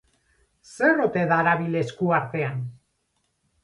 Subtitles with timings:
[0.69, 2.69] Zer ote darabil esku artean?